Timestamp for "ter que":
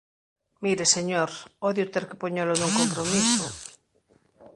1.93-2.19